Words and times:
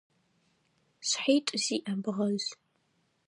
Шъхьитӏу 1.07 1.57
зиӏэ 1.63 1.93
бгъэжъ. 2.03 2.47